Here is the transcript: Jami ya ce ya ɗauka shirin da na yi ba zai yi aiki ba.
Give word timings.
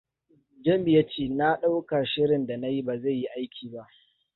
Jami 0.63 0.93
ya 0.95 1.03
ce 1.09 1.23
ya 1.25 1.57
ɗauka 1.61 2.05
shirin 2.05 2.45
da 2.47 2.57
na 2.57 2.67
yi 2.69 2.81
ba 2.83 2.97
zai 3.01 3.13
yi 3.17 3.27
aiki 3.33 3.69
ba. 3.73 3.87